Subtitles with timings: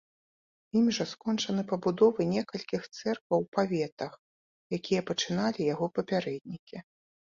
[0.77, 4.13] Ім жа скончаны пабудовы некалькіх цэркваў у паветах,
[4.79, 6.77] якія пачыналі яго папярэднікі.